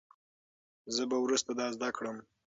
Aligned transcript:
زه 0.95 1.03
به 1.09 1.17
وروسته 1.23 1.51
دا 1.59 1.67
زده 1.75 1.89
کړم. 1.97 2.17